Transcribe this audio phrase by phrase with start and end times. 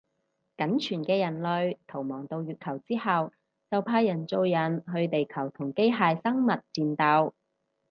[0.57, 3.31] 僅存嘅人類逃亡到月球之後
[3.69, 7.33] 就派人造人去地球同機械生物戰鬥